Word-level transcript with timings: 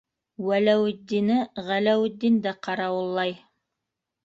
Вәләүетдине 0.45 1.35
Ғәләүетдинде 1.69 2.55
ҡарауыллай. 2.71 3.39